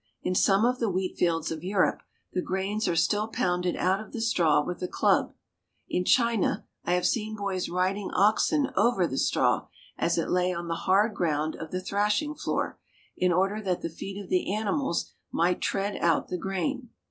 In 0.23 0.33
some 0.33 0.65
of 0.65 0.79
the 0.79 0.89
wheatfields 0.89 1.51
of 1.51 1.63
Europe 1.63 2.01
the 2.33 2.41
grains 2.41 2.87
are 2.87 2.95
still 2.95 3.27
pounded 3.27 3.75
out 3.75 3.99
of 3.99 4.13
the 4.13 4.19
straw 4.19 4.65
with 4.65 4.81
a 4.81 4.87
club. 4.87 5.35
In 5.87 6.05
China 6.05 6.65
I 6.83 6.93
have 6.93 7.05
seen 7.05 7.35
boys 7.35 7.69
riding 7.69 8.09
oxen 8.15 8.71
over 8.75 9.05
the 9.05 9.19
straw, 9.19 9.67
as 9.99 10.17
it 10.17 10.31
lay 10.31 10.51
on 10.55 10.67
the 10.67 10.73
hard 10.89 11.13
ground 11.13 11.55
of 11.55 11.69
the 11.69 11.81
thrashing 11.83 12.33
floor, 12.33 12.79
in 13.15 13.31
order 13.31 13.61
that 13.61 13.83
the 13.83 13.89
feet 13.91 14.19
of 14.19 14.29
the 14.31 14.51
animals 14.51 15.11
might 15.31 15.61
tread 15.61 15.97
out 15.97 16.29
the 16.29 16.37
grain. 16.39 16.89